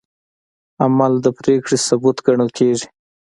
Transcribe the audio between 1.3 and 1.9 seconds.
پرېکړې